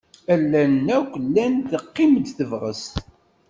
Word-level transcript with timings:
Allalen 0.33 0.85
akk 0.97 1.11
llan 1.25 1.55
teqqim-d 1.71 2.25
tebɣest. 2.37 2.93